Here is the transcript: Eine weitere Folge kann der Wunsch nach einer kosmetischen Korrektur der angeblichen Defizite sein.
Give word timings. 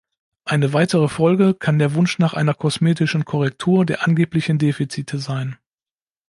Eine 0.45 0.73
weitere 0.73 1.07
Folge 1.07 1.53
kann 1.53 1.77
der 1.77 1.93
Wunsch 1.93 2.17
nach 2.17 2.33
einer 2.33 2.55
kosmetischen 2.55 3.23
Korrektur 3.23 3.85
der 3.85 4.03
angeblichen 4.03 4.57
Defizite 4.57 5.19
sein. 5.19 5.57